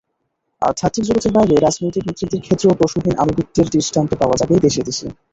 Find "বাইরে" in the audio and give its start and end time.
1.35-1.55